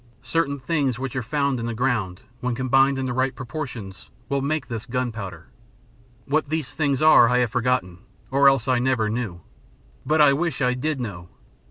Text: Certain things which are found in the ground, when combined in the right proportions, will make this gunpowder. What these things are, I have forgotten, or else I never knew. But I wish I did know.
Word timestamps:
Certain 0.23 0.57
things 0.57 0.97
which 0.97 1.15
are 1.15 1.21
found 1.21 1.59
in 1.59 1.67
the 1.67 1.75
ground, 1.75 2.23
when 2.39 2.55
combined 2.55 2.97
in 2.97 3.05
the 3.05 3.13
right 3.13 3.35
proportions, 3.35 4.09
will 4.29 4.41
make 4.41 4.67
this 4.67 4.87
gunpowder. 4.87 5.45
What 6.25 6.49
these 6.49 6.71
things 6.73 7.03
are, 7.03 7.29
I 7.29 7.37
have 7.37 7.51
forgotten, 7.51 7.99
or 8.31 8.49
else 8.49 8.67
I 8.67 8.79
never 8.79 9.11
knew. 9.11 9.41
But 10.03 10.19
I 10.19 10.33
wish 10.33 10.59
I 10.59 10.73
did 10.73 10.99
know. 10.99 11.29